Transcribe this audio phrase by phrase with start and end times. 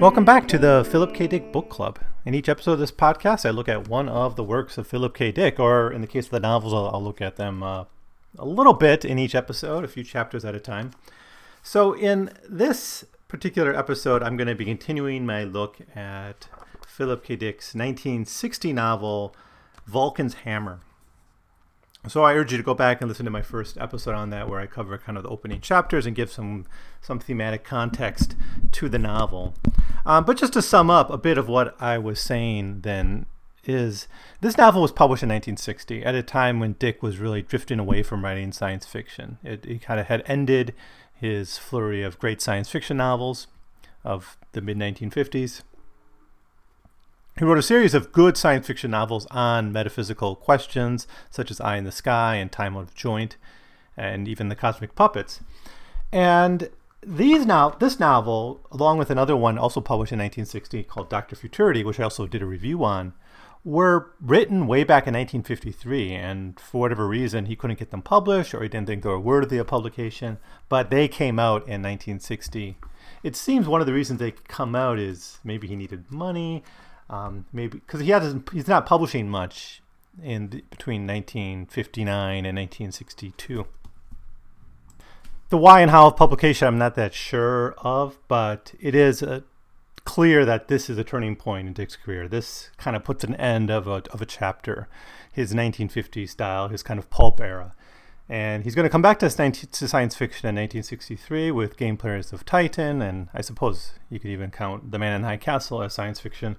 [0.00, 1.28] Welcome back to the Philip K.
[1.28, 2.00] Dick Book Club.
[2.22, 5.14] In each episode of this podcast, I look at one of the works of Philip
[5.14, 5.32] K.
[5.32, 7.84] Dick, or in the case of the novels, I'll, I'll look at them uh,
[8.38, 10.90] a little bit in each episode, a few chapters at a time.
[11.62, 16.46] So, in this particular episode, I'm going to be continuing my look at
[16.86, 17.36] Philip K.
[17.36, 19.34] Dick's 1960 novel,
[19.86, 20.80] Vulcan's Hammer.
[22.08, 24.48] So I urge you to go back and listen to my first episode on that,
[24.48, 26.64] where I cover kind of the opening chapters and give some
[27.00, 28.34] some thematic context
[28.72, 29.54] to the novel.
[30.06, 33.26] Um, but just to sum up a bit of what I was saying, then
[33.64, 34.08] is
[34.40, 38.02] this novel was published in 1960 at a time when Dick was really drifting away
[38.02, 39.38] from writing science fiction.
[39.44, 40.74] It, it kind of had ended
[41.12, 43.46] his flurry of great science fiction novels
[44.02, 45.62] of the mid 1950s.
[47.40, 51.78] He wrote a series of good science fiction novels on metaphysical questions, such as Eye
[51.78, 53.38] in the Sky and Time Out of Joint,
[53.96, 55.40] and even The Cosmic Puppets.
[56.12, 56.68] And
[57.00, 61.82] these now, this novel, along with another one also published in 1960 called Doctor Futurity,
[61.82, 63.14] which I also did a review on,
[63.64, 66.12] were written way back in 1953.
[66.12, 69.18] And for whatever reason, he couldn't get them published, or he didn't think they were
[69.18, 70.36] worthy of publication.
[70.68, 72.76] But they came out in 1960.
[73.22, 76.62] It seems one of the reasons they come out is maybe he needed money,
[77.10, 79.82] um, maybe because he hasn't he's not publishing much
[80.22, 83.66] in between 1959 and 1962.
[85.48, 89.40] The why and how of publication I'm not that sure of, but it is uh,
[90.04, 92.28] clear that this is a turning point in Dick's career.
[92.28, 94.88] This kind of puts an end of a of a chapter,
[95.32, 97.74] his 1950s style, his kind of pulp era.
[98.28, 101.96] And he's going to come back to, 19, to science fiction in 1963 with Game
[101.96, 105.82] Players of Titan, and I suppose you could even count The Man in High Castle
[105.82, 106.56] as science fiction.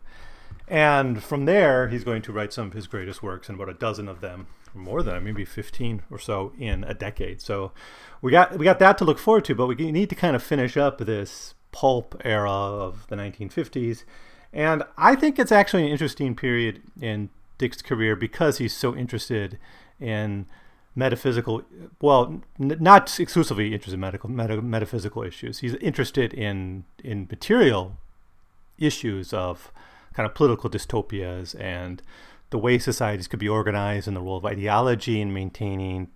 [0.71, 3.77] And from there, he's going to write some of his greatest works, and about a
[3.77, 7.41] dozen of them, or more than maybe 15 or so in a decade.
[7.41, 7.73] So
[8.21, 10.41] we got we got that to look forward to, but we need to kind of
[10.41, 14.05] finish up this pulp era of the 1950s.
[14.53, 19.59] And I think it's actually an interesting period in Dick's career because he's so interested
[19.99, 20.45] in
[20.95, 21.63] metaphysical
[22.01, 27.95] well n- not exclusively interested in medical meta- metaphysical issues he's interested in in material
[28.77, 29.71] issues of
[30.13, 32.01] kind of political dystopias and
[32.49, 36.09] the way societies could be organized and the role of ideology in maintaining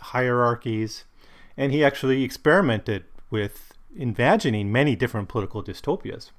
[0.00, 1.04] hierarchies
[1.56, 6.30] and he actually experimented with imagining many different political dystopias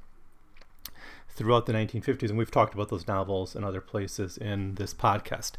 [1.36, 5.54] throughout the 1950s, and we've talked about those novels and other places in this podcast.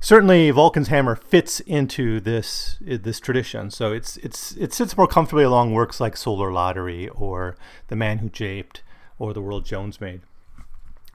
[0.00, 3.70] Certainly, Vulcan's Hammer fits into this uh, this tradition.
[3.70, 7.56] So it's it's it sits more comfortably along works like Solar Lottery or
[7.88, 8.80] The Man Who Japed
[9.18, 10.22] or The World Jones Made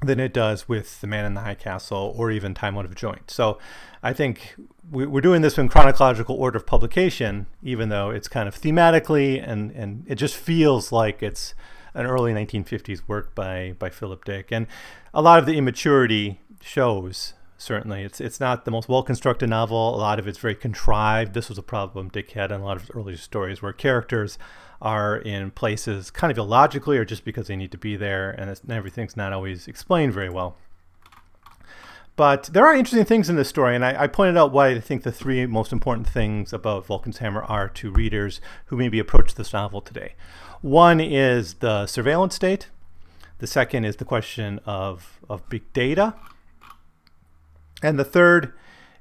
[0.02, 2.96] than it does with The Man in the High Castle or even Time Out of
[2.96, 3.32] Joint.
[3.32, 3.58] So
[4.04, 4.56] I think
[4.92, 9.42] we, we're doing this in chronological order of publication, even though it's kind of thematically
[9.44, 11.56] and, and it just feels like it's
[11.94, 14.50] an early 1950s work by, by Philip Dick.
[14.52, 14.68] And
[15.14, 18.04] a lot of the immaturity shows, certainly.
[18.04, 19.96] It's, it's not the most well constructed novel.
[19.96, 21.34] A lot of it's very contrived.
[21.34, 24.38] This was a problem Dick had in a lot of his earlier stories where characters
[24.81, 28.59] are in places kind of illogically or just because they need to be there, and,
[28.69, 30.58] everything's not always explained very well.
[32.16, 34.80] But there are interesting things in this story, and I, I, pointed out what I
[34.80, 39.35] think the three most important things about Vulcan's Hammer are to readers who maybe approach
[39.35, 40.16] this novel today.
[40.62, 42.69] One is the surveillance state.
[43.40, 46.16] The second is the question of, of big data.
[47.84, 48.53] And the third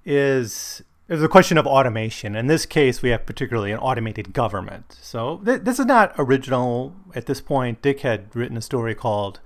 [0.04, 2.34] is there's a question of automation.
[2.34, 4.96] In this case, we have particularly an automated government.
[5.00, 7.82] So th- this is not original at this point.
[7.82, 9.40] Dick had written a story called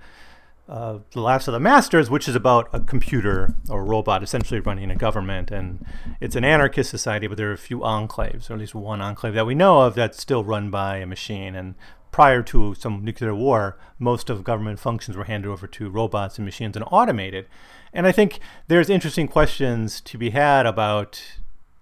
[0.69, 4.61] uh, The Last of the Masters, which is about a computer or a robot essentially
[4.61, 5.51] running a government.
[5.51, 5.85] And
[6.21, 9.33] it's an anarchist society, but there are a few enclaves, or at least one enclave
[9.33, 11.55] that we know of that's still run by a machine.
[11.55, 11.75] And
[12.11, 16.45] prior to some nuclear war, most of government functions were handed over to robots and
[16.45, 17.47] machines and automated.
[17.91, 21.21] And I think there's interesting questions to be had about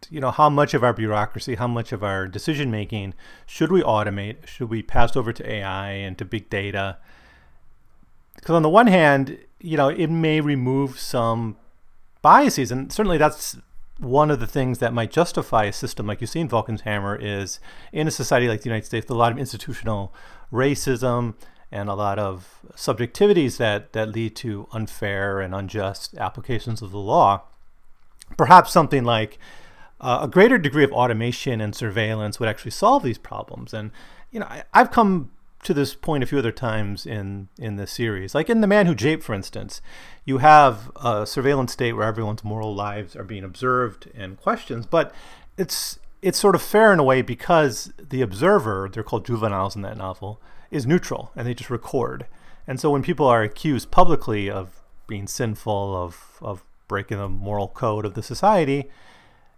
[0.10, 3.14] you know how much of our bureaucracy how much of our decision making
[3.46, 6.98] should we automate should we pass over to ai and to big data
[8.36, 11.58] because on the one hand you know it may remove some
[12.22, 13.58] biases and certainly that's
[14.00, 17.16] one of the things that might justify a system like you see in vulcan's hammer
[17.16, 17.60] is
[17.92, 20.14] in a society like the united states a lot of institutional
[20.54, 21.34] racism
[21.72, 26.98] and a lot of subjectivities that, that lead to unfair and unjust applications of the
[26.98, 27.44] law.
[28.38, 29.38] Perhaps something like
[30.00, 33.74] uh, a greater degree of automation and surveillance would actually solve these problems.
[33.74, 33.92] And
[34.32, 35.32] you know, I, I've come
[35.64, 38.36] to this point a few other times in in this series.
[38.36, 39.82] Like in The Man Who Japed, for instance,
[40.26, 45.14] you have a surveillance state where everyone's moral lives are being observed and questioned, but
[45.58, 49.82] it's it's sort of fair in a way because the observer, they're called juveniles in
[49.84, 50.42] that novel,
[50.72, 52.26] is neutral and they just record.
[52.68, 57.68] And so when people are accused publicly of being sinful, of of breaking the moral
[57.68, 58.90] code of the society,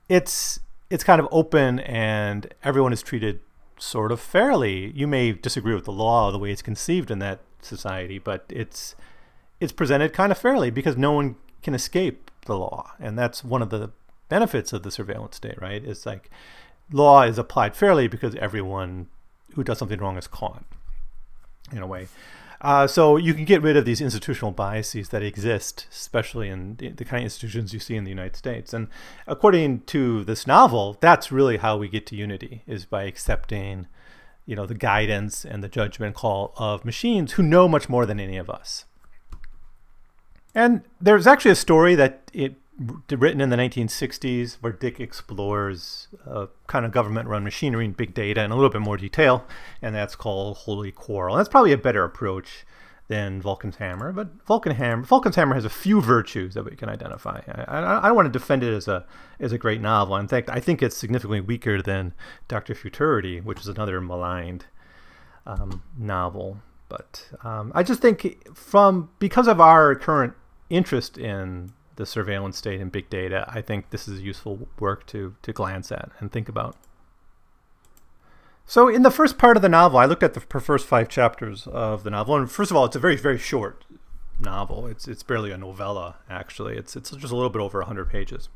[0.10, 0.60] it's
[0.90, 3.40] it's kind of open and everyone is treated
[3.78, 4.92] sort of fairly.
[4.96, 8.96] You may disagree with the law, the way it's conceived in that society, but it's
[9.60, 13.62] it's presented kind of fairly because no one can escape the law, and that's one
[13.62, 13.92] of the
[14.30, 15.84] benefits of the surveillance state, right?
[15.84, 16.30] It's like
[16.92, 19.08] law is applied fairly because everyone
[19.54, 20.64] who does something wrong is caught,
[21.72, 22.08] in a way.
[22.62, 26.90] Uh, so you can get rid of these institutional biases that exist, especially in the,
[26.90, 28.74] the, kind of institutions you see in the United States.
[28.74, 28.90] And
[29.28, 33.88] according to this novel, that's really how we get to unity: is by accepting,
[34.46, 38.20] you know, the guidance and the judgment call of machines who know much more than
[38.20, 38.86] any of us.
[40.54, 42.56] And there's actually a story that it
[43.10, 48.44] written in the 1960s, where Dick explores uh, kind of government-run machinery and big data
[48.44, 49.46] in a little bit more detail,
[49.82, 51.36] and that's called Holy Quarrel.
[51.36, 52.66] And that's probably a better approach
[53.10, 56.90] than Vulcan's Hammer, but Vulcan Hammer, Vulcan's Hammer has a few virtues that we can
[56.90, 57.42] identify.
[57.48, 59.04] I, I, I don't want to defend it as a
[59.40, 60.16] as a great novel.
[60.16, 62.14] In fact, I think it's significantly weaker than
[62.48, 64.66] Doctor Futurity, which is another maligned
[65.48, 66.60] um, novel.
[66.88, 70.34] But um, I just think from because of our current
[70.70, 75.36] interest in the surveillance state and big data, I think this is useful work to,
[75.42, 76.78] to glance at and think about.
[78.66, 81.68] So, in the first part of the novel, I looked at the first five chapters
[81.68, 82.38] of the novel.
[82.38, 83.84] And first of all, it's a very, very short
[84.40, 84.88] novel.
[84.88, 86.78] It's, it's barely a novella, actually.
[86.78, 88.48] It's, it's just a little bit over 100 pages.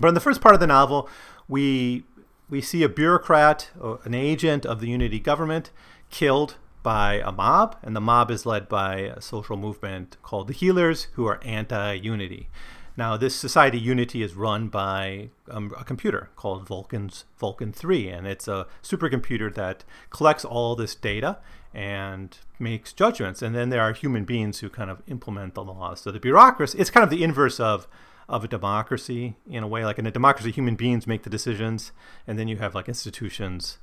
[0.00, 1.08] But in the first part of the novel,
[1.46, 2.02] we,
[2.50, 5.70] we see a bureaucrat, uh, an agent of the Unity government,
[6.10, 10.54] killed by a mob, and the mob is led by a social movement called the
[10.54, 12.48] Healers, who are anti unity.
[12.96, 18.26] Now, this society unity is run by um, a computer called Vulcan's Vulcan 3, and
[18.26, 21.38] it's a supercomputer that collects all this data
[21.72, 23.40] and makes judgments.
[23.40, 26.02] And then there are human beings who kind of implement the laws.
[26.02, 27.86] So the bureaucracy, it's kind of the inverse of
[28.28, 29.84] of a democracy in a way.
[29.84, 31.92] Like in a democracy, human beings make the decisions,
[32.26, 33.78] and then you have like institutions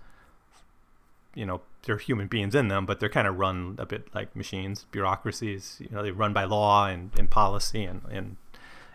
[1.35, 4.35] you know they're human beings in them, but they're kind of run a bit like
[4.35, 5.77] machines, bureaucracies.
[5.79, 8.35] You know, they run by law and, and policy and, and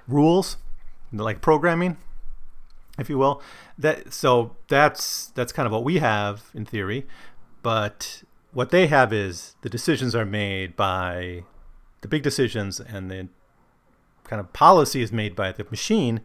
[0.06, 0.58] rules,
[1.12, 1.96] like programming,
[2.98, 3.42] if you will.
[3.78, 7.06] That so that's that's kind of what we have in theory,
[7.62, 8.22] but
[8.52, 11.44] what they have is the decisions are made by
[12.02, 13.28] the big decisions and the
[14.24, 16.20] kind of policy is made by the machine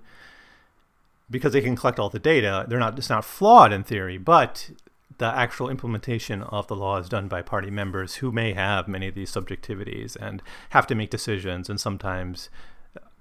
[1.31, 2.65] because they can collect all the data.
[2.67, 4.71] They're not it's not flawed in theory, but
[5.19, 9.07] the actual implementation of the law is done by party members who may have many
[9.07, 12.49] of these subjectivities and have to make decisions and sometimes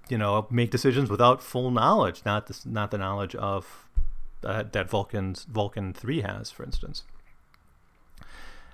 [0.09, 3.89] you know make decisions without full knowledge not the, not the knowledge of
[4.45, 7.03] uh, that Vulcan's Vulcan 3 has for instance.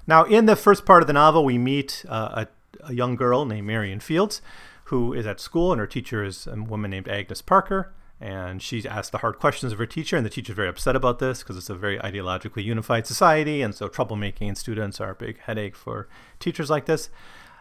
[0.06, 2.44] Now in the first part of the novel we meet uh,
[2.82, 4.42] a, a young girl named Marion Fields
[4.84, 7.90] who is at school and her teacher is a woman named Agnes Parker
[8.24, 11.18] and she asked the hard questions of her teacher, and the teacher's very upset about
[11.18, 15.38] this because it's a very ideologically unified society, and so troublemaking students are a big
[15.40, 16.08] headache for
[16.40, 17.10] teachers like this.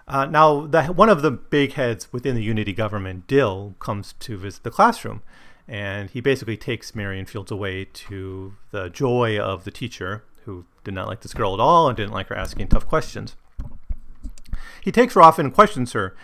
[0.08, 4.38] Uh, now, the, one of the big heads within the Unity government, Dill, comes to
[4.38, 5.22] visit the classroom,
[5.68, 10.94] and he basically takes Marion Fields away to the joy of the teacher, who did
[10.94, 13.36] not like this girl at all and didn't like her asking tough questions.
[14.82, 16.16] He takes her off and questions her.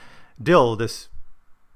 [0.42, 1.10] Dill, this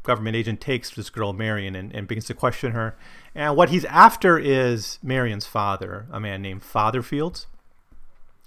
[0.04, 2.96] government agent takes this girl Marion and, and begins to question her.
[3.34, 7.48] And what he's after is Marion's father, a man named Father Fields.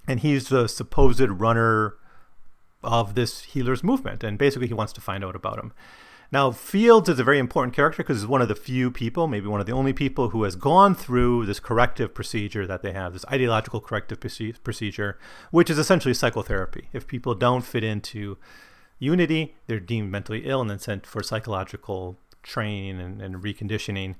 [0.06, 1.96] And he's the supposed runner
[2.84, 4.22] of this healers movement.
[4.22, 5.72] And basically, he wants to find out about him.
[6.32, 9.46] Now, Fields is a very important character because he's one of the few people, maybe
[9.46, 13.12] one of the only people, who has gone through this corrective procedure that they have,
[13.12, 15.18] this ideological corrective procedure,
[15.50, 16.88] which is essentially psychotherapy.
[16.92, 18.38] If people don't fit into
[18.98, 24.14] Unity, they're deemed mentally ill and then sent for psychological training and, and reconditioning.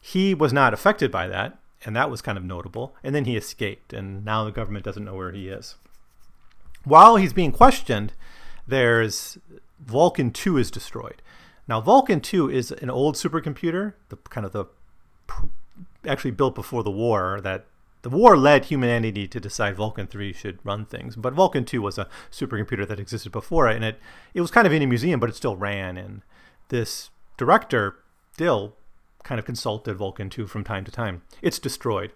[0.00, 2.96] He was not affected by that, and that was kind of notable.
[3.02, 5.76] And then he escaped, and now the government doesn't know where he is.
[6.84, 8.12] While he's being questioned,
[8.66, 9.38] there's
[9.78, 11.22] Vulcan 2 is destroyed.
[11.68, 14.66] Now, Vulcan 2 is an old supercomputer, the kind of the
[16.06, 17.66] actually built before the war that
[18.02, 21.14] the war led humanity to decide Vulcan 3 should run things.
[21.16, 23.98] But Vulcan 2 was a supercomputer that existed before it, and it,
[24.34, 25.96] it was kind of in a museum, but it still ran.
[25.96, 26.22] And
[26.68, 27.96] this director,
[28.36, 28.76] Dill,
[29.22, 31.22] kind of consulted Vulcan 2 from time to time.
[31.40, 32.12] It's destroyed.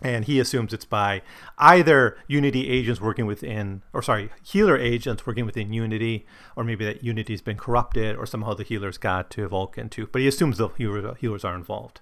[0.00, 1.22] And he assumes it's by
[1.58, 6.24] either Unity agents working within, or sorry, healer agents working within Unity,
[6.56, 10.08] or maybe that Unity's been corrupted, or somehow the healers got to Vulcan 2.
[10.12, 12.00] But he assumes the healers are involved.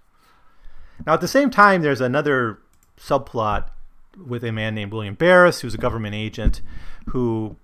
[1.04, 2.58] Now, at the same time, there's another
[2.98, 3.68] subplot
[4.16, 6.62] with a man named William Barris, who's a government agent
[7.08, 7.56] who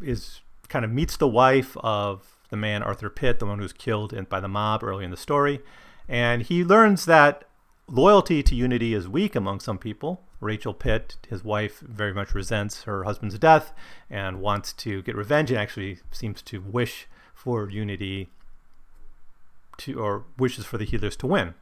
[0.00, 4.12] is kind of meets the wife of the man Arthur Pitt, the one who's killed
[4.12, 5.60] in, by the mob early in the story.
[6.08, 7.44] And he learns that
[7.86, 10.22] loyalty to Unity is weak among some people.
[10.40, 13.72] Rachel Pitt, his wife, very much resents her husband's death
[14.08, 18.30] and wants to get revenge and actually seems to wish for Unity
[19.78, 21.54] to, or wishes for the healers to win.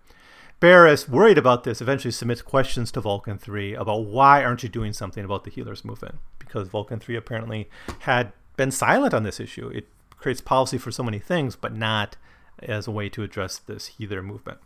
[0.61, 4.93] Barris, worried about this, eventually submits questions to Vulcan 3 about why aren't you doing
[4.93, 6.17] something about the healers movement?
[6.41, 7.69] Because Vulcan 3 apparently
[8.01, 9.69] had been silent on this issue.
[9.69, 9.87] It
[10.17, 12.17] creates policy for so many things, but not
[12.61, 14.59] as a way to address this healer movement.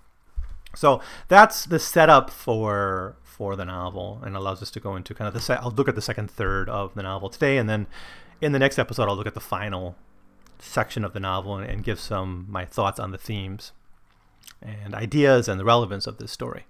[0.74, 5.28] So that's the setup for for the novel, and allows us to go into kind
[5.28, 5.60] of the.
[5.60, 7.86] I'll look at the second third of the novel today, and then
[8.40, 9.96] in the next episode, I'll look at the final
[10.58, 13.72] section of the novel and, and give some my thoughts on the themes
[14.62, 16.66] and ideas and the relevance of this story.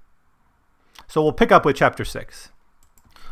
[1.06, 2.50] So we'll pick up with chapter six.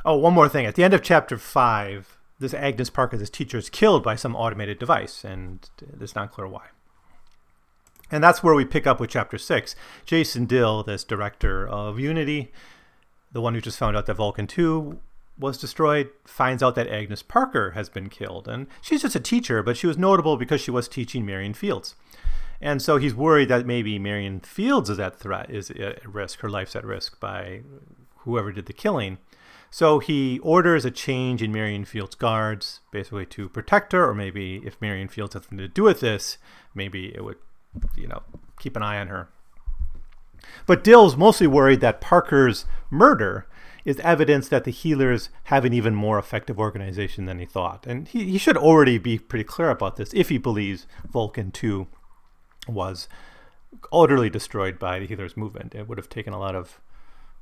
[0.04, 0.66] Oh, one more thing.
[0.66, 4.34] At the end of chapter five, this Agnes Parker, this teacher, is killed by some
[4.34, 5.68] automated device, and
[6.00, 6.68] it's not clear why.
[8.10, 9.76] And that's where we pick up with chapter six.
[10.04, 12.50] Jason Dill, this director of Unity,
[13.32, 14.98] the one who just found out that Vulcan 2
[15.38, 18.48] was destroyed, finds out that Agnes Parker has been killed.
[18.48, 21.94] And she's just a teacher, but she was notable because she was teaching Marion Fields.
[22.60, 26.50] And so he's worried that maybe Marion Fields is at threat, is at risk, her
[26.50, 27.62] life's at risk by
[28.18, 29.18] whoever did the killing.
[29.70, 34.60] So he orders a change in Marion Fields' guards, basically to protect her, or maybe
[34.64, 36.38] if Marion Fields has something to do with this,
[36.74, 37.38] maybe it would,
[37.96, 38.22] you know,
[38.58, 39.28] keep an eye on her.
[40.66, 43.46] But Dill's mostly worried that Parker's murder
[43.84, 47.86] is evidence that the healers have an even more effective organization than he thought.
[47.86, 51.86] And he, he should already be pretty clear about this if he believes Vulcan 2
[52.68, 53.08] was
[53.92, 55.74] utterly destroyed by the healers movement.
[55.74, 56.80] It would have taken a lot of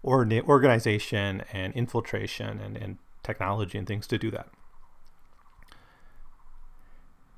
[0.04, 4.48] organization and infiltration and, and technology and things to do that.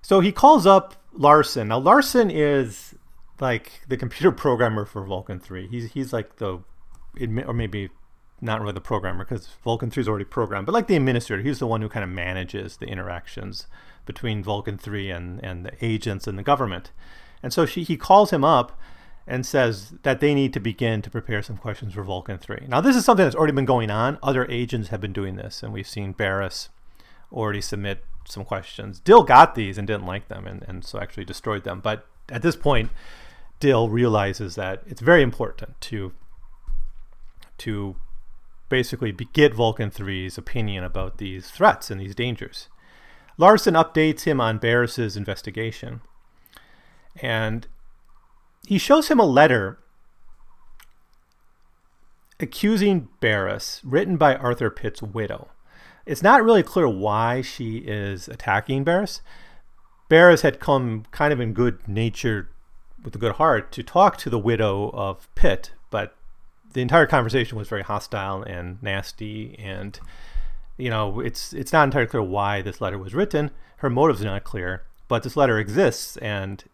[0.02, 1.68] So he calls up Larson.
[1.68, 2.94] Now Larson is
[3.40, 5.68] like the computer programmer for Vulcan 3.
[5.68, 6.60] He's he's like the
[7.46, 7.90] or maybe
[8.40, 11.58] not really the programmer because Vulcan 3 is already programmed, but like the administrator, he's
[11.58, 13.66] the one who kind of manages the interactions
[14.06, 16.90] between Vulcan 3 and, and the agents and the government.
[17.42, 18.78] And so she, he calls him up
[19.26, 22.66] and says that they need to begin to prepare some questions for Vulcan 3.
[22.68, 24.18] Now, this is something that's already been going on.
[24.22, 26.68] Other agents have been doing this, and we've seen Barris
[27.32, 28.98] already submit some questions.
[28.98, 31.80] Dill got these and didn't like them, and, and so actually destroyed them.
[31.80, 32.90] But at this point,
[33.60, 36.12] Dill realizes that it's very important to
[37.58, 37.94] to
[38.70, 42.68] basically get Vulcan 3's opinion about these threats and these dangers.
[43.36, 46.00] Larson updates him on Barris's investigation
[47.16, 47.66] and
[48.66, 49.78] he shows him a letter
[52.38, 55.48] accusing Barris, written by Arthur Pitt's widow.
[56.06, 59.20] It's not really clear why she is attacking Barris.
[60.08, 62.48] Barris had come kind of in good nature,
[63.02, 66.16] with a good heart, to talk to the widow of Pitt, but
[66.72, 70.00] the entire conversation was very hostile and nasty, and
[70.76, 73.50] you know, it's it's not entirely clear why this letter was written.
[73.78, 76.64] Her motives are not clear, but this letter exists and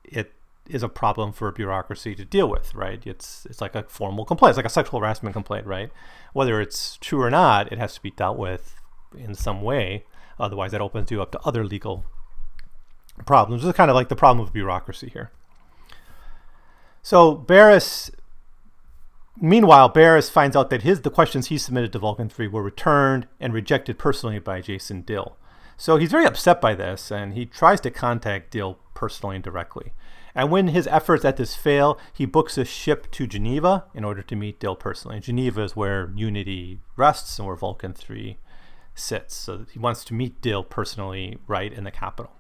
[0.69, 3.05] is a problem for a bureaucracy to deal with, right?
[3.07, 5.91] It's it's like a formal complaint, it's like a sexual harassment complaint, right?
[6.33, 8.75] Whether it's true or not, it has to be dealt with
[9.17, 10.05] in some way.
[10.39, 12.05] Otherwise, that opens you up to other legal
[13.25, 13.65] problems.
[13.65, 15.31] It's kind of like the problem of bureaucracy here.
[17.03, 18.11] So Barris,
[19.41, 23.29] meanwhile, Barris finds out that his the questions he submitted to Vulcan 3 were returned
[23.41, 25.37] and rejected personally by Jason Dill.
[25.77, 29.93] So he's very upset by this, and he tries to contact Dill personally and directly.
[30.37, 34.21] And when his efforts at this fail, he books a ship to Geneva in order
[34.21, 35.17] to meet Dill personally.
[35.17, 38.37] And Geneva is where Unity rests and where Vulcan 3
[38.95, 39.35] sits.
[39.35, 42.33] So he wants to meet Dill personally right in the capital.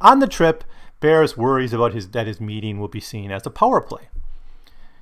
[0.00, 0.64] On the trip,
[0.98, 4.08] Barris worries about his, that his meeting will be seen as a power play.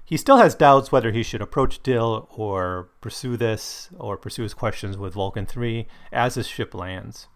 [0.04, 4.52] He still has doubts whether he should approach Dill or pursue this or pursue his
[4.52, 7.28] questions with Vulcan 3 as his ship lands.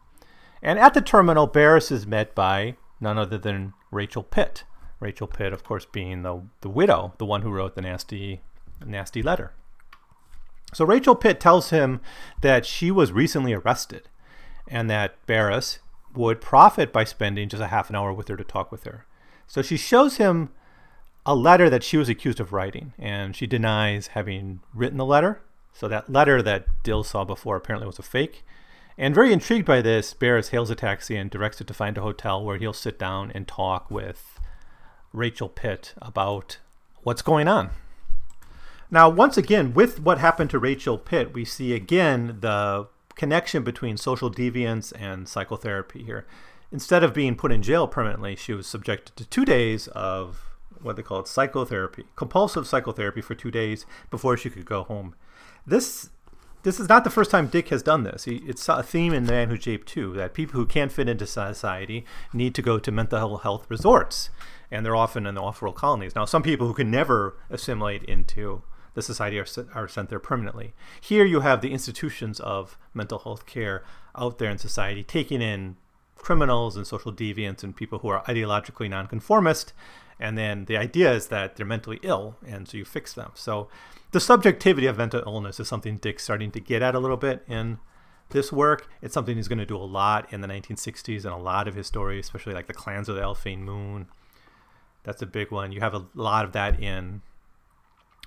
[0.60, 4.64] And at the terminal, Barris is met by none other than Rachel Pitt.
[5.00, 8.42] Rachel Pitt, of course, being the, the widow, the one who wrote the nasty,
[8.84, 9.52] nasty letter.
[10.74, 12.00] So Rachel Pitt tells him
[12.40, 14.08] that she was recently arrested
[14.66, 15.78] and that Barris
[16.14, 19.06] would profit by spending just a half an hour with her to talk with her.
[19.46, 20.50] So she shows him
[21.24, 25.42] a letter that she was accused of writing, and she denies having written the letter.
[25.72, 28.44] So that letter that Dill saw before apparently was a fake.
[29.00, 32.02] And very intrigued by this, Barris hails a taxi and directs it to find a
[32.02, 34.40] hotel where he'll sit down and talk with
[35.12, 36.58] Rachel Pitt about
[37.04, 37.70] what's going on.
[38.90, 43.96] Now, once again, with what happened to Rachel Pitt, we see again the connection between
[43.96, 46.26] social deviance and psychotherapy here.
[46.72, 50.96] Instead of being put in jail permanently, she was subjected to two days of what
[50.96, 55.14] they call it psychotherapy, compulsive psychotherapy for two days before she could go home.
[55.66, 56.10] This
[56.68, 58.24] this is not the first time Dick has done this.
[58.24, 61.08] He, it's a theme in The Man Who Japed too that people who can't fit
[61.08, 64.28] into society need to go to mental health resorts,
[64.70, 66.14] and they're often in the off-world colonies.
[66.14, 68.60] Now, some people who can never assimilate into
[68.92, 70.74] the society are, are sent there permanently.
[71.00, 73.82] Here, you have the institutions of mental health care
[74.14, 75.78] out there in society taking in
[76.16, 79.72] criminals and social deviants and people who are ideologically nonconformist.
[80.20, 83.30] And then the idea is that they're mentally ill, and so you fix them.
[83.34, 83.68] So
[84.10, 87.44] the subjectivity of mental illness is something Dick's starting to get at a little bit
[87.46, 87.78] in
[88.30, 88.88] this work.
[89.00, 91.74] It's something he's going to do a lot in the 1960s and a lot of
[91.74, 94.08] his stories, especially like the Clans of the Alphane Moon.
[95.04, 95.72] That's a big one.
[95.72, 97.22] You have a lot of that in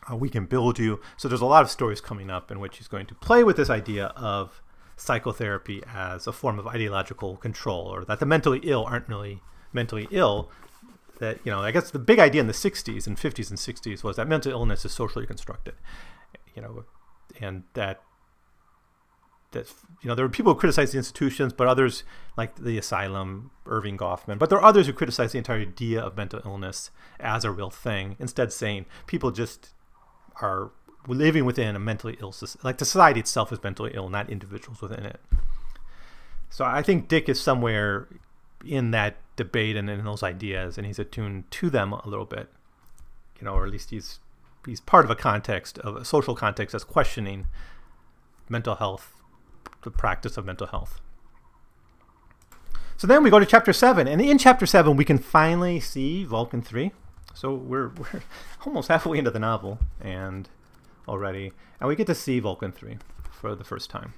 [0.09, 0.99] uh, We Can Build You.
[1.17, 3.57] So there's a lot of stories coming up in which he's going to play with
[3.57, 4.61] this idea of
[4.97, 9.41] psychotherapy as a form of ideological control, or that the mentally ill aren't really
[9.73, 10.49] mentally ill,
[11.21, 14.03] that you know i guess the big idea in the 60s and 50s and 60s
[14.03, 15.75] was that mental illness is socially constructed
[16.55, 16.83] you know
[17.39, 18.01] and that
[19.51, 19.67] that
[20.01, 22.03] you know there were people who criticized the institutions but others
[22.37, 26.17] like the asylum Erving Goffman but there are others who criticize the entire idea of
[26.17, 29.69] mental illness as a real thing instead saying people just
[30.41, 30.71] are
[31.07, 34.81] living within a mentally ill society like the society itself is mentally ill not individuals
[34.81, 35.19] within it.
[36.49, 38.07] So i think dick is somewhere
[38.65, 42.47] in that debate and in those ideas, and he's attuned to them a little bit,
[43.39, 44.19] you know, or at least he's
[44.67, 47.47] he's part of a context of a social context that's questioning
[48.47, 49.13] mental health,
[49.83, 51.01] the practice of mental health.
[52.97, 56.23] So then we go to chapter seven, and in chapter seven we can finally see
[56.23, 56.91] Vulcan three.
[57.33, 58.21] So we're we're
[58.63, 60.47] almost halfway into the novel, and
[61.07, 62.99] already, and we get to see Vulcan three
[63.31, 64.13] for the first time.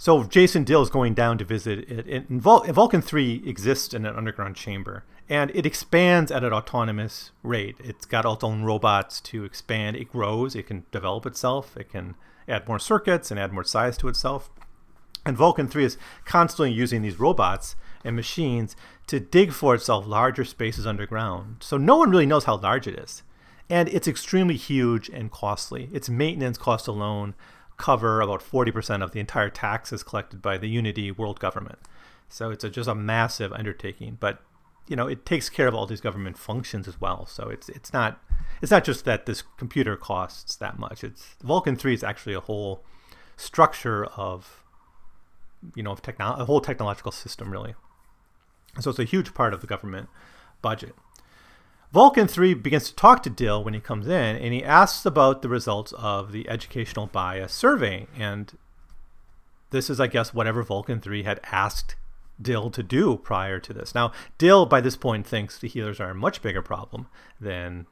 [0.00, 2.08] So Jason Dill is going down to visit it.
[2.08, 7.32] it Vul- Vulcan 3 exists in an underground chamber, and it expands at an autonomous
[7.42, 7.76] rate.
[7.84, 9.96] It's got its own robots to expand.
[9.96, 10.56] It grows.
[10.56, 11.76] It can develop itself.
[11.76, 12.14] It can
[12.48, 14.48] add more circuits and add more size to itself.
[15.26, 18.76] And Vulcan 3 is constantly using these robots and machines
[19.08, 21.56] to dig for itself larger spaces underground.
[21.60, 23.22] So no one really knows how large it is.
[23.68, 25.90] And it's extremely huge and costly.
[25.92, 27.34] Its maintenance cost alone
[27.80, 31.78] cover about 40% of the entire taxes collected by the Unity world government.
[32.28, 34.42] So it's a, just a massive undertaking, but
[34.86, 37.26] you know it takes care of all these government functions as well.
[37.26, 38.22] So it's it's not
[38.60, 41.02] it's not just that this computer costs that much.
[41.02, 42.84] It's Vulcan 3 is actually a whole
[43.36, 44.62] structure of
[45.74, 47.74] you know of techno- a whole technological system really.
[48.78, 50.08] So it's a huge part of the government
[50.62, 50.94] budget.
[51.92, 55.42] Vulcan 3 begins to talk to Dill when he comes in, and he asks about
[55.42, 58.06] the results of the educational bias survey.
[58.16, 58.56] And
[59.70, 61.96] this is, I guess, whatever Vulcan 3 had asked
[62.40, 63.92] Dill to do prior to this.
[63.92, 67.08] Now, Dill, by this point, thinks the healers are a much bigger problem
[67.40, 67.86] than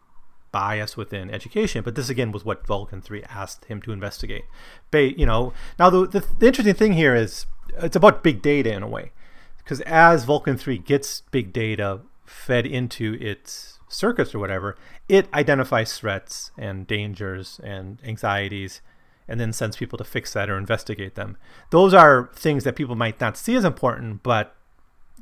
[0.52, 4.44] bias within education, but this again was what Vulcan 3 asked him to investigate.
[4.92, 7.46] Ba- you know, now the, the, the interesting thing here is
[7.78, 9.10] it's about big data in a way,
[9.58, 14.76] because as Vulcan 3 gets big data fed into its circuits or whatever,
[15.08, 18.80] it identifies threats and dangers and anxieties
[19.26, 21.36] and then sends people to fix that or investigate them.
[21.70, 24.56] Those are things that people might not see as important, but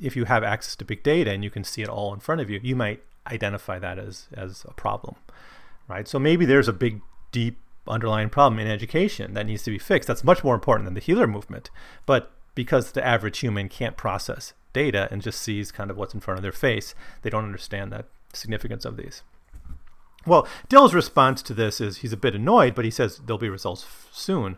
[0.01, 2.39] if you have access to big data and you can see it all in front
[2.39, 5.15] of you, you might identify that as, as a problem,
[5.87, 6.07] right?
[6.07, 7.01] So maybe there's a big,
[7.31, 10.07] deep underlying problem in education that needs to be fixed.
[10.07, 11.69] That's much more important than the healer movement.
[12.05, 16.19] But because the average human can't process data and just sees kind of what's in
[16.19, 18.05] front of their face, they don't understand that
[18.37, 19.23] significance of these.
[20.25, 23.49] Well, Dill's response to this is he's a bit annoyed, but he says there'll be
[23.49, 24.57] results f- soon.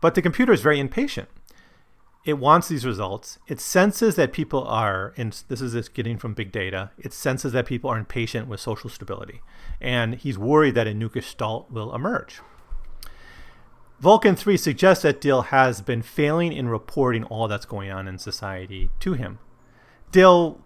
[0.00, 1.28] But the computer is very impatient.
[2.24, 3.38] It wants these results.
[3.48, 7.52] It senses that people are, and this is this getting from big data, it senses
[7.52, 9.40] that people are impatient with social stability.
[9.80, 12.40] And he's worried that a new gestalt will emerge.
[14.00, 18.18] Vulcan 3 suggests that Dill has been failing in reporting all that's going on in
[18.18, 19.38] society to him.
[20.10, 20.60] Dill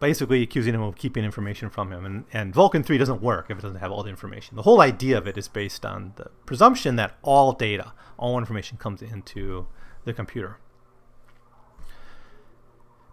[0.00, 2.04] basically accusing him of keeping information from him.
[2.04, 4.56] And, and Vulcan 3 doesn't work if it doesn't have all the information.
[4.56, 8.78] The whole idea of it is based on the presumption that all data, all information
[8.78, 9.66] comes into
[10.04, 10.58] the computer.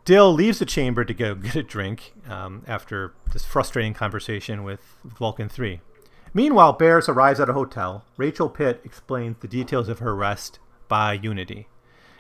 [0.06, 4.98] Dill leaves the chamber to go get a drink um, after this frustrating conversation with
[5.04, 5.82] Vulcan 3.
[6.34, 8.04] Meanwhile, Barris arrives at a hotel.
[8.18, 11.68] Rachel Pitt explains the details of her arrest by Unity.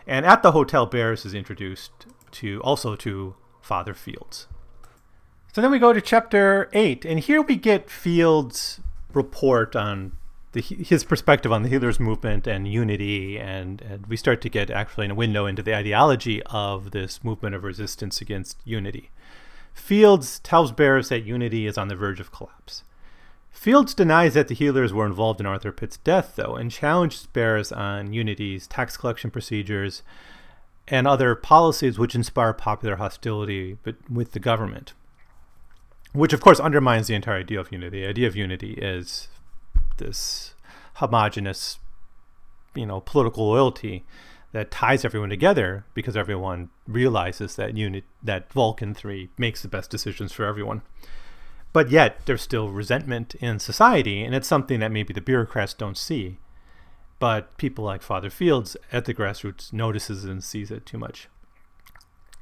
[0.08, 4.48] And at the hotel, Barris is introduced to also to Father Fields.
[5.56, 8.82] So then we go to chapter 8, and here we get Fields'
[9.14, 10.12] report on
[10.52, 14.70] the, his perspective on the healers movement and unity, and, and we start to get
[14.70, 19.12] actually a window into the ideology of this movement of resistance against unity.
[19.74, 22.84] Fields tells Barris that unity is on the verge of collapse.
[23.50, 27.72] Fields denies that the healers were involved in Arthur Pitt's death, though, and challenges Barris
[27.72, 30.04] on Unity's tax collection procedures
[30.90, 33.78] and other policies which inspire popular hostility
[34.10, 34.92] with the government.
[36.16, 38.02] Which, of course, undermines the entire idea of unity.
[38.02, 39.28] The idea of unity is
[39.98, 40.54] this
[40.96, 41.78] homogenous,
[42.74, 44.06] you know, political loyalty
[44.54, 49.90] that ties everyone together because everyone realizes that unit that Vulcan 3 makes the best
[49.90, 50.84] decisions for everyone.
[51.74, 55.98] But yet there's still resentment in society and it's something that maybe the bureaucrats don't
[55.98, 56.38] see.
[57.20, 61.28] But people like Father Fields at the grassroots notices and sees it too much.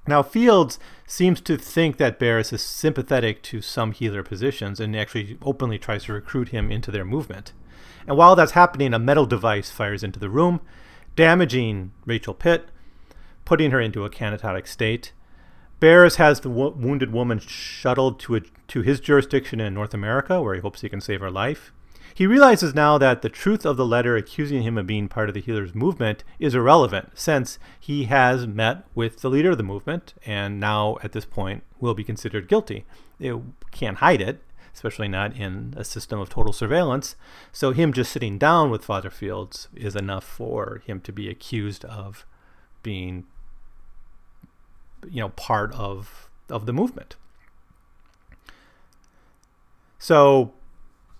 [0.05, 5.37] Now, Fields seems to think that Barris is sympathetic to some healer positions and actually
[5.41, 7.53] openly tries to recruit him into their movement.
[8.05, 10.59] And while that's happening, a metal device fires into the room,
[11.15, 12.69] damaging Rachel Pitt,
[13.45, 15.13] putting her into a canatotic state.
[15.79, 20.41] Barris has the wo- wounded woman shuttled to, a, to his jurisdiction in North America,
[20.41, 21.71] where he hopes he can save her life.
[22.15, 25.33] He realizes now that the truth of the letter accusing him of being part of
[25.33, 30.13] the healers movement is irrelevant, since he has met with the leader of the movement
[30.25, 32.85] and now, at this point, will be considered guilty.
[33.19, 33.35] It
[33.71, 34.43] can't hide it,
[34.75, 37.15] especially not in a system of total surveillance.
[37.51, 41.83] So, him just sitting down with Father Fields is enough for him to be accused
[41.85, 42.25] of
[42.83, 43.25] being,
[45.09, 47.15] you know, part of of the movement.
[49.97, 50.53] So,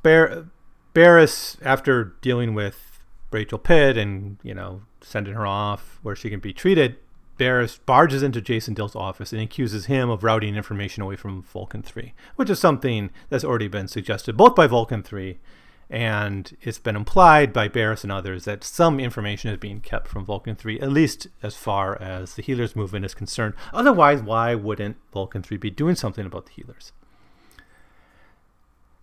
[0.04, 0.48] Bear
[0.94, 3.02] Barris, after dealing with
[3.32, 6.98] Rachel Pitt and, you know, sending her off where she can be treated,
[7.38, 11.82] Barris barges into Jason Dill's office and accuses him of routing information away from Vulcan
[11.82, 15.40] 3, which is something that's already been suggested both by Vulcan 3
[15.90, 20.26] and it's been implied by Barris and others that some information is being kept from
[20.26, 23.54] Vulcan 3, at least as far as the healers movement is concerned.
[23.74, 26.94] Otherwise, why wouldn't Vulcan 3 be doing something about the healers?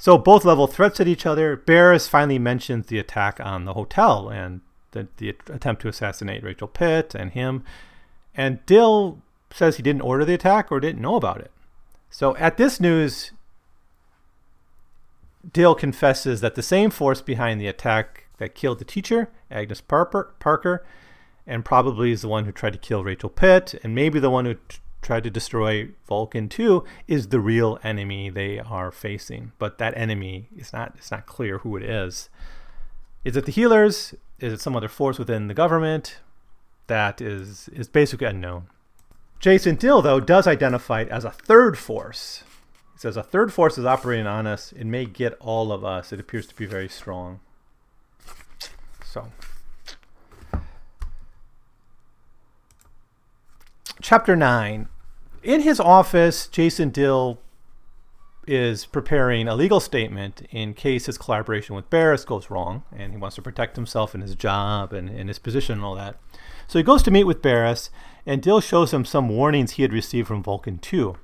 [0.00, 1.56] So both level threats at each other.
[1.56, 6.68] Barris finally mentions the attack on the hotel and the, the attempt to assassinate Rachel
[6.68, 7.64] Pitt and him.
[8.34, 9.20] And Dill
[9.52, 11.50] says he didn't order the attack or didn't know about it.
[12.08, 13.32] So at this news,
[15.52, 20.34] Dill confesses that the same force behind the attack that killed the teacher, Agnes Parker,
[20.38, 20.82] Parker
[21.46, 24.44] and probably is the one who tried to kill Rachel Pitt, and maybe the one
[24.46, 29.52] who t- tried to destroy Vulcan 2 is the real enemy they are facing.
[29.58, 32.28] But that enemy is not it's not clear who it is.
[33.24, 34.14] Is it the healers?
[34.38, 36.18] Is it some other force within the government?
[36.86, 38.68] That is is basically unknown.
[39.38, 42.44] Jason Dill, though, does identify it as a third force.
[42.92, 44.72] He says a third force is operating on us.
[44.72, 46.12] It may get all of us.
[46.12, 47.40] It appears to be very strong.
[49.02, 49.28] So
[54.02, 54.88] Chapter 9.
[55.42, 57.38] In his office, Jason Dill
[58.46, 63.18] is preparing a legal statement in case his collaboration with Barris goes wrong and he
[63.18, 66.16] wants to protect himself and his job and, and his position and all that.
[66.66, 67.90] So he goes to meet with Barris,
[68.24, 71.16] and Dill shows him some warnings he had received from Vulcan 2,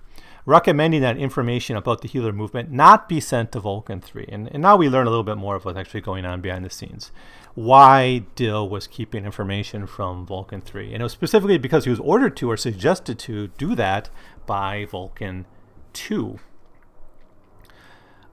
[0.45, 4.27] recommending that information about the healer movement not be sent to Vulcan 3.
[4.29, 6.65] And, and now we learn a little bit more of what's actually going on behind
[6.65, 7.11] the scenes
[7.57, 10.93] why Dill was keeping information from Vulcan 3.
[10.93, 14.11] And it was specifically because he was ordered to or suggested to do that
[14.45, 15.47] by Vulcan
[15.95, 16.39] 2.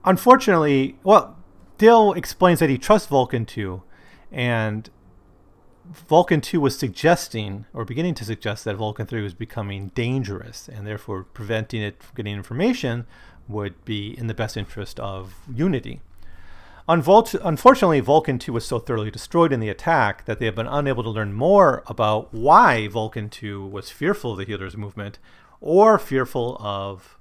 [0.04, 1.38] Unfortunately, well,
[1.78, 3.82] Dill explains that he trusts Vulcan 2,
[4.30, 4.90] and
[5.86, 10.86] Vulcan 2 was suggesting or beginning to suggest that Vulcan 3 was becoming dangerous, and
[10.86, 13.08] therefore preventing it from getting information
[13.48, 16.02] would be in the best interest of Unity.
[16.88, 21.04] Unfortunately, Vulcan 2 was so thoroughly destroyed in the attack that they have been unable
[21.04, 25.20] to learn more about why Vulcan 2 was fearful of the Healers movement
[25.62, 27.18] or fearful of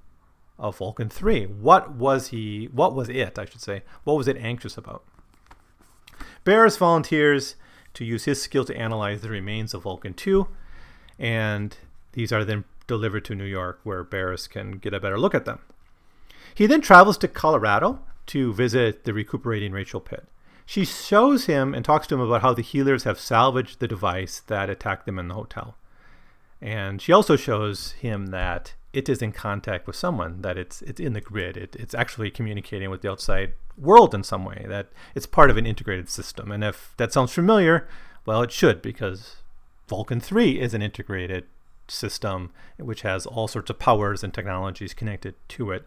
[0.59, 1.45] of Vulcan 3.
[1.45, 3.83] What was he what was it, I should say?
[4.03, 5.03] What was it anxious about?
[6.43, 7.55] Barris volunteers
[7.93, 10.47] to use his skill to analyze the remains of Vulcan 2
[11.17, 11.77] and
[12.11, 15.45] these are then delivered to New York, where Barris can get a better look at
[15.45, 15.59] them.
[16.53, 20.27] He then travels to Colorado to visit the recuperating Rachel Pitt.
[20.65, 24.39] She shows him and talks to him about how the healers have salvaged the device
[24.47, 25.75] that attacked them in the hotel.
[26.61, 30.99] And she also shows him that it is in contact with someone, that it's it's
[30.99, 31.57] in the grid.
[31.57, 35.57] It, it's actually communicating with the outside world in some way, that it's part of
[35.57, 36.51] an integrated system.
[36.51, 37.87] And if that sounds familiar,
[38.25, 39.37] well, it should, because
[39.89, 41.45] Vulcan 3 is an integrated
[41.89, 45.85] system which has all sorts of powers and technologies connected to it,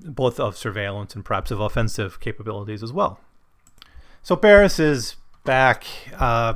[0.00, 3.20] both of surveillance and perhaps of offensive capabilities as well.
[4.22, 5.84] So Barris is back
[6.18, 6.54] uh,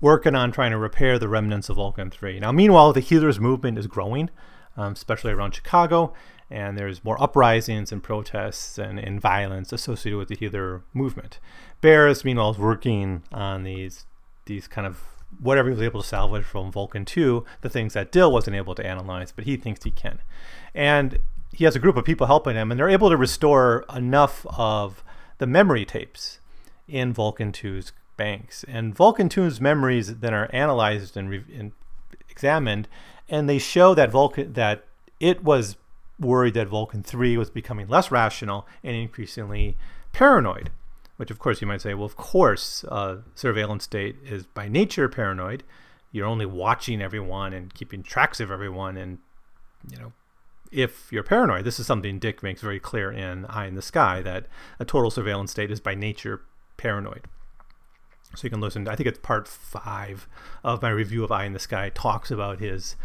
[0.00, 2.40] working on trying to repair the remnants of Vulcan 3.
[2.40, 4.30] Now, meanwhile, the healers movement is growing,
[4.76, 6.14] um, especially around Chicago,
[6.50, 11.38] and there's more uprisings and protests and, and violence associated with the healer movement.
[11.80, 14.06] Barris, meanwhile, is working on these
[14.46, 15.02] these kind of
[15.40, 18.74] whatever he was able to salvage from Vulcan 2, the things that Dill wasn't able
[18.74, 20.20] to analyze, but he thinks he can.
[20.74, 21.18] And
[21.52, 25.02] he has a group of people helping him, and they're able to restore enough of
[25.38, 26.40] the memory tapes
[26.86, 28.64] in Vulcan 2's banks.
[28.68, 31.72] And Vulcan 2's memories then are analyzed and, re- and
[32.28, 32.88] examined,
[33.28, 34.84] and they show that Vulcan that
[35.20, 35.76] it was
[36.20, 39.76] worried that Vulcan 3 was becoming less rational and increasingly
[40.12, 40.70] paranoid.
[41.16, 45.08] Which, of course, you might say, well, of course, uh, surveillance state is by nature
[45.08, 45.64] paranoid.
[46.12, 49.18] You're only watching everyone and keeping tracks of everyone, and
[49.90, 50.12] you know,
[50.70, 54.22] if you're paranoid, this is something Dick makes very clear in Eye in the Sky
[54.22, 54.46] that
[54.78, 56.42] a total surveillance state is by nature
[56.76, 57.26] paranoid.
[58.34, 58.84] So you can listen.
[58.84, 60.28] To, I think it's part five
[60.62, 62.96] of my review of Eye in the Sky talks about his,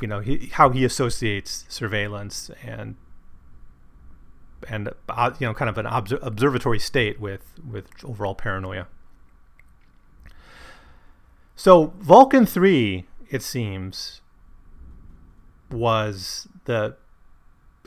[0.00, 2.96] you know, he, how he associates surveillance and
[4.68, 8.88] and uh, you know, kind of an obs- observatory state with with overall paranoia.
[11.54, 14.20] So Vulcan three, it seems,
[15.70, 16.96] was the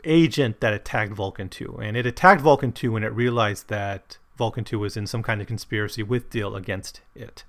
[0.04, 1.78] agent that attacked Vulcan 2.
[1.82, 5.40] And it attacked Vulcan 2 when it realized that Vulcan 2 was in some kind
[5.40, 7.44] of conspiracy with Dill against it.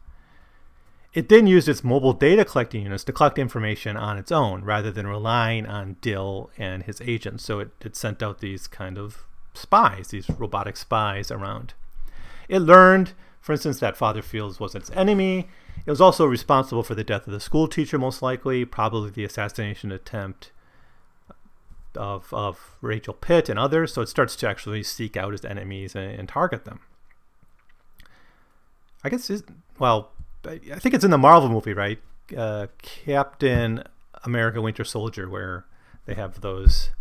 [1.14, 4.92] It then used its mobile data collecting units to collect information on its own rather
[4.92, 7.44] than relying on Dill and his agents.
[7.44, 11.76] So it, it sent out these kind of spies, these robotic spies around.
[12.50, 15.50] It learned, for instance, that Father Fields was its enemy.
[15.86, 19.26] It was also responsible for the death of the school teacher, most likely, probably the
[19.26, 20.52] assassination attempt
[21.96, 23.94] of, of Rachel Pitt and others.
[23.94, 26.80] So it starts to actually seek out its enemies and, and target them.
[29.04, 29.30] I guess,
[29.80, 30.12] well,
[30.46, 32.00] I think it's in the Marvel movie, right?
[32.36, 33.84] Uh, Captain
[34.24, 35.66] America Winter Soldier, where
[36.06, 36.92] they have those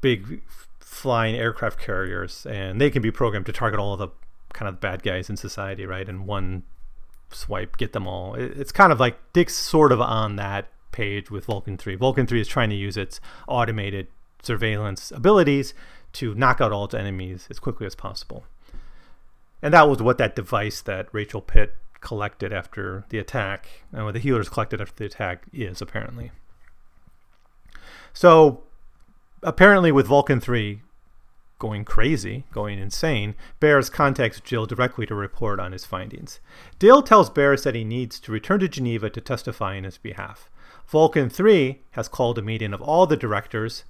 [0.00, 0.42] big
[0.78, 4.08] flying aircraft carriers, and they can be programmed to target all the
[4.52, 6.08] kind of bad guys in society, right?
[6.08, 6.62] And one
[7.32, 8.34] swipe, get them all.
[8.34, 11.94] It's kind of like Dick's sort of on that page with Vulcan 3.
[11.96, 14.08] Vulcan 3 is trying to use its automated
[14.42, 15.74] surveillance abilities
[16.12, 18.44] to knock out all its enemies as quickly as possible.
[19.62, 24.14] And that was what that device that Rachel Pitt collected after the attack, and what
[24.14, 26.30] the healers collected after the attack is, apparently.
[28.12, 28.62] So,
[29.42, 30.80] apparently, with Vulcan 3
[31.60, 36.40] going crazy, going insane, Barris contacts Dill directly to report on his findings.
[36.80, 40.50] Dill tells Barris that he needs to return to Geneva to testify in his behalf.
[40.88, 43.84] Vulcan 3 has called a meeting of all the directors,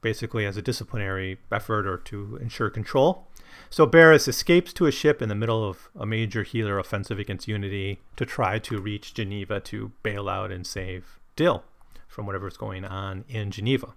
[0.00, 3.26] basically as a disciplinary effort or to ensure control.
[3.68, 7.48] So Barris escapes to a ship in the middle of a major healer offensive against
[7.48, 11.64] Unity to try to reach Geneva to bail out and save Dill
[12.06, 13.94] from whatever's going on in Geneva.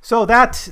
[0.00, 0.68] So that,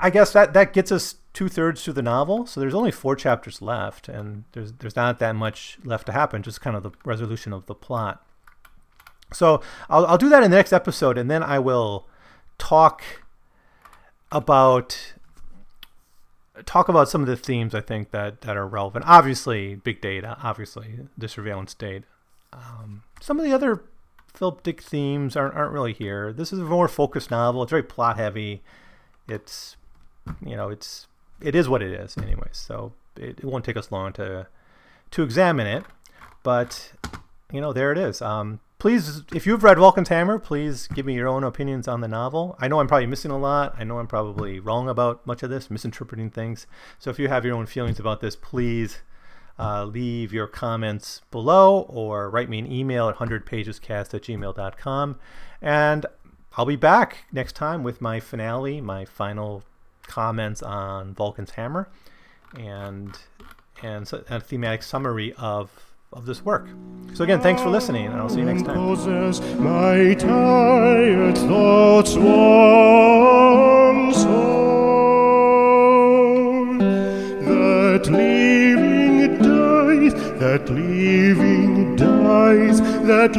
[0.00, 2.46] I guess that that gets us two thirds through the novel.
[2.46, 6.42] So there's only four chapters left, and there's there's not that much left to happen.
[6.42, 8.24] Just kind of the resolution of the plot.
[9.32, 12.06] So I'll I'll do that in the next episode, and then I will
[12.58, 13.02] talk
[14.30, 15.14] about
[16.64, 19.04] talk about some of the themes I think that, that are relevant.
[19.06, 20.36] Obviously, big data.
[20.42, 22.04] Obviously, the surveillance state.
[22.52, 23.84] Um, some of the other
[24.34, 26.32] Philip Dick themes aren't aren't really here.
[26.32, 27.62] This is a more focused novel.
[27.62, 28.62] It's very plot heavy.
[29.28, 29.76] It's
[30.44, 31.06] you know it's
[31.40, 32.48] it is what it is anyway.
[32.52, 34.46] So it, it won't take us long to
[35.10, 35.84] to examine it.
[36.42, 36.92] But
[37.52, 38.22] you know there it is.
[38.22, 42.08] Um, please, if you've read Vulcan's Hammer, please give me your own opinions on the
[42.08, 42.56] novel.
[42.58, 43.74] I know I'm probably missing a lot.
[43.78, 46.66] I know I'm probably wrong about much of this, misinterpreting things.
[46.98, 49.00] So if you have your own feelings about this, please
[49.58, 55.18] uh, leave your comments below or write me an email at 100pagescast at gmail.com.
[55.60, 56.06] And
[56.56, 59.64] I'll be back next time with my finale, my final
[60.08, 61.88] comments on Vulcan's Hammer,
[62.58, 63.16] and
[63.82, 65.70] and a thematic summary of
[66.12, 66.66] of this work.
[67.14, 68.76] So again, thanks for listening, and I'll see you next time.
[77.44, 78.14] That
[79.38, 80.66] dies, that
[81.96, 83.36] dies, that